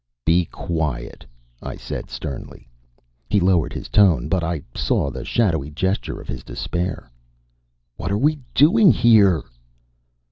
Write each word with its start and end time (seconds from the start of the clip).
"Be 0.25 0.45
quiet," 0.45 1.27
I 1.61 1.75
said, 1.75 2.09
sternly. 2.09 2.67
He 3.29 3.39
lowered 3.39 3.71
his 3.71 3.87
tone, 3.87 4.29
but 4.29 4.43
I 4.43 4.63
saw 4.75 5.11
the 5.11 5.23
shadowy 5.23 5.69
gesture 5.69 6.19
of 6.19 6.27
his 6.27 6.43
despair. 6.43 7.11
"What 7.97 8.11
are 8.11 8.17
we 8.17 8.39
doing 8.55 8.91
here?" 8.91 9.43